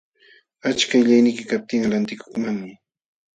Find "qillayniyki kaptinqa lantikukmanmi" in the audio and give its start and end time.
1.03-2.71